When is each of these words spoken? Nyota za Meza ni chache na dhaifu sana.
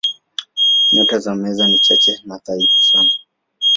Nyota 0.93 1.19
za 1.19 1.35
Meza 1.35 1.67
ni 1.67 1.79
chache 1.79 2.21
na 2.25 2.37
dhaifu 2.37 2.79
sana. 2.81 3.11